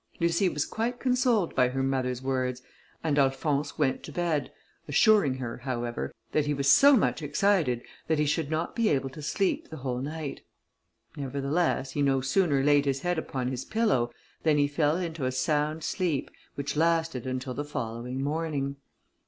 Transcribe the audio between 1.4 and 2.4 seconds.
by her mother's